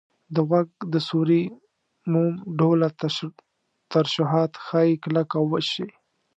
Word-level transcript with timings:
د 0.35 0.35
غوږ 0.49 0.69
د 0.93 0.95
سوري 1.07 1.43
موم 2.11 2.33
ډوله 2.59 2.87
ترشحات 3.93 4.51
ښایي 4.65 4.95
کلک 5.03 5.29
او 5.39 5.43
وچ 5.51 5.65
شي. 5.73 5.87